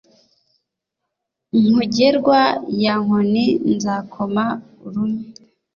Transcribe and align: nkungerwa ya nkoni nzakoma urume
nkungerwa 1.59 2.39
ya 2.83 2.93
nkoni 3.03 3.45
nzakoma 3.73 4.45
urume 4.85 5.21